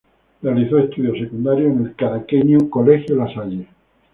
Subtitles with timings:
[0.41, 3.67] Realizó estudios secundarios en el caraqueño Colegio La Salle.